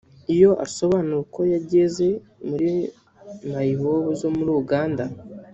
[0.35, 2.07] Iyo asobanura uko yageze
[2.47, 2.71] muri
[3.51, 5.03] mayibobo zo muri Uganda